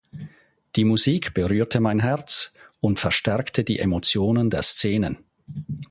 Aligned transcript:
Die 0.75 0.83
Musik 0.83 1.35
berührte 1.35 1.79
mein 1.79 1.99
Herz 1.99 2.53
und 2.79 2.99
verstärkte 2.99 3.63
die 3.63 3.77
Emotionen 3.77 4.49
der 4.49 4.63
Szenen. 4.63 5.19